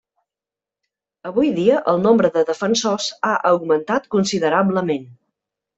Avui 1.31 1.51
dia 1.59 1.83
el 1.95 2.01
nombre 2.07 2.33
de 2.39 2.45
defensors 2.49 3.13
ha 3.33 3.37
augmentat 3.53 4.13
considerablement. 4.19 5.11